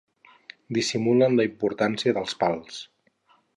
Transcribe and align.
Dissimulen 0.77 1.37
la 1.41 1.45
importància 1.49 2.17
dels 2.19 2.35
pals. 2.45 2.83